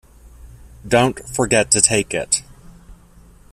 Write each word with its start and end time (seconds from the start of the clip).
Don't 0.87 1.19
forget 1.29 1.69
to 1.69 1.79
take 1.79 2.11
it! 2.11 2.41